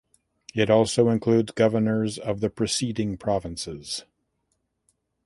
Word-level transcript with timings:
It 0.55 0.71
also 0.71 1.09
includes 1.09 1.51
governors 1.51 2.17
of 2.17 2.39
the 2.39 2.49
preceding 2.49 3.17
provinces. 3.17 4.05